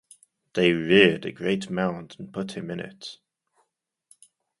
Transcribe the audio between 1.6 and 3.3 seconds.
mound and put him in it.